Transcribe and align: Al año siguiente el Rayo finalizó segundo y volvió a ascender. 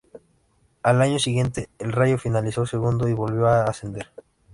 Al 0.81 0.99
año 0.99 1.19
siguiente 1.19 1.69
el 1.77 1.91
Rayo 1.91 2.17
finalizó 2.17 2.65
segundo 2.65 3.07
y 3.07 3.13
volvió 3.13 3.45
a 3.45 3.65
ascender. 3.65 4.09